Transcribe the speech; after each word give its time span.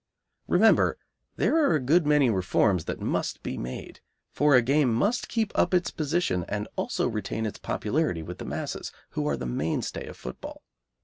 Remember, 0.47 0.97
there 1.35 1.63
are 1.63 1.75
a 1.75 1.79
good 1.79 2.07
many 2.07 2.31
reforms 2.31 2.85
that 2.85 2.99
must 2.99 3.43
be 3.43 3.55
made, 3.55 3.99
for 4.31 4.55
a 4.55 4.61
game 4.63 4.91
must 4.91 5.29
keep 5.29 5.51
up 5.53 5.75
its 5.75 5.91
position 5.91 6.43
and 6.49 6.67
also 6.75 7.07
retain 7.07 7.45
its 7.45 7.59
popularity 7.59 8.23
with 8.23 8.39
the 8.39 8.45
masses, 8.45 8.91
who 9.11 9.27
are 9.27 9.37
the 9.37 9.45
mainstay 9.45 10.07
of 10.07 10.17
football. 10.17 10.63